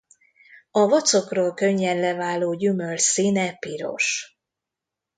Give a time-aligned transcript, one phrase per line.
[0.71, 4.37] A vacokról könnyen leváló gyümölcs színe piros.